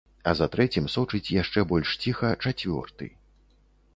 А 0.29 0.31
за 0.37 0.45
трэцім 0.53 0.87
сочыць 0.93 1.33
яшчэ 1.41 1.65
больш 1.73 1.93
ціха 2.05 2.31
чацвёрты. 2.47 3.13